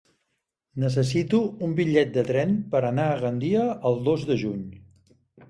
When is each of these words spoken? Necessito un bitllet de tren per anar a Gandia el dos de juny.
Necessito 0.83 1.41
un 1.67 1.75
bitllet 1.79 2.15
de 2.15 2.23
tren 2.31 2.57
per 2.73 2.83
anar 2.89 3.07
a 3.11 3.21
Gandia 3.27 3.69
el 3.93 4.03
dos 4.09 4.27
de 4.33 4.41
juny. 4.47 4.67